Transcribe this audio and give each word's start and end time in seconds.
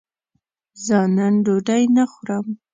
زه 0.85 0.97
نن 1.15 1.33
ډوډی 1.45 1.83
نه 1.95 2.03
خورم 2.11 2.45